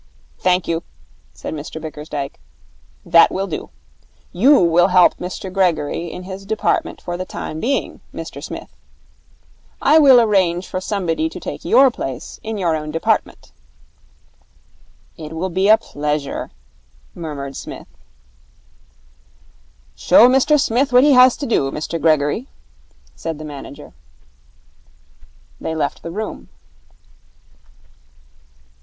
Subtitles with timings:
[0.39, 0.81] 'Thank you,'
[1.31, 2.39] said Mr Bickersdyke.
[3.05, 3.69] 'That will do.
[4.33, 8.75] You will help Mr Gregory in his department for the time being, Mr Smith.
[9.79, 13.51] I will arrange for somebody to take your place in your own department.'
[15.17, 16.49] 'It will be a pleasure,'
[17.13, 17.85] murmured Psmith.
[19.95, 22.47] 'Show Mr Smith what he has to do, Mr Gregory,'
[23.15, 23.93] said the manager.
[25.59, 26.49] They left the room.